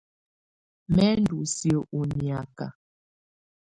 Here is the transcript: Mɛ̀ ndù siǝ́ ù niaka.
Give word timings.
Mɛ̀ 0.95 1.11
ndù 1.21 1.37
siǝ́ 1.55 1.85
ù 1.97 1.99
niaka. 2.15 2.65